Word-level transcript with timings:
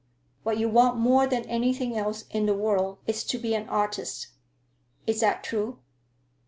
What 0.41 0.57
you 0.57 0.67
want 0.67 0.97
more 0.97 1.27
than 1.27 1.45
anything 1.45 1.95
else 1.95 2.23
in 2.31 2.47
the 2.47 2.55
world 2.55 2.97
is 3.05 3.23
to 3.25 3.37
be 3.37 3.53
an 3.53 3.69
artist; 3.69 4.29
is 5.05 5.19
that 5.19 5.43
true?" 5.43 5.77